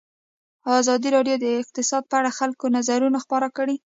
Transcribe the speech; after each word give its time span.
ازادي 0.81 1.09
راډیو 1.15 1.35
د 1.39 1.45
اقتصاد 1.61 2.03
په 2.07 2.15
اړه 2.19 2.29
د 2.31 2.35
خلکو 2.39 2.65
نظرونه 2.77 3.17
خپاره 3.25 3.47
کړي. 3.57 3.75